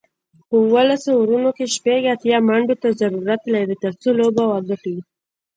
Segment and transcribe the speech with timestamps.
[0.47, 4.95] په اوولس اورونو کې شپږ اتیا منډو ته ضرورت لري، ترڅو لوبه وګټي